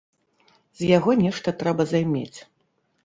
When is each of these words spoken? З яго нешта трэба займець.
З 0.79 0.87
яго 0.97 1.15
нешта 1.23 1.53
трэба 1.63 1.87
займець. 1.93 2.39